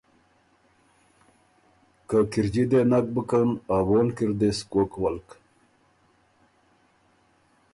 که 2.09 2.17
کِرݫی 2.31 2.63
دې 2.71 2.81
نک 2.89 3.05
بُکن 3.13 3.49
ا 3.75 3.77
وونلک 3.87 4.17
اِر 4.23 4.31
دې 4.39 4.49
سو 4.57 4.63
کوک 4.71 4.91
ولک، 5.01 5.27